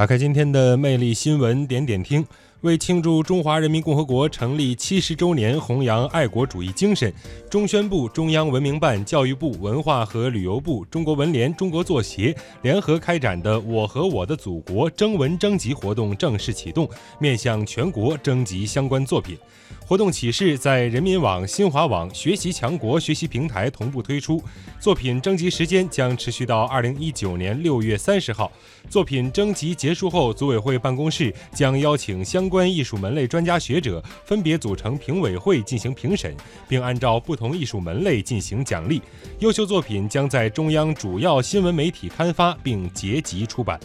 [0.00, 2.26] 打开今天的魅力新闻点点听。
[2.62, 7.10] 为庆祝中华人民共和国成立七十周年，弘扬爱国主义精神，
[7.48, 16.86] 中宣部、中央文明办、教育部、文化和旅游部、中国文联、中国作协联合开展的“我和我的祖国”征文征集活动正式启动，
[17.18, 19.38] 面向全国征集相关作品。
[19.86, 24.40] 活动启事在人民网、新华网、学习强国学习平台同步推出。
[24.78, 28.52] 作品征集时间将持续到二零一九年六月三十号。
[28.88, 36.36] 作品征集结束后，组委会办公室将邀请相关艺术门类专家学者分别组成评委会进行评审，
[36.68, 39.00] 并按照不同艺术门类进行奖励。
[39.38, 43.78] 优秀作品将在中央主要新闻媒体刊发并结集出版。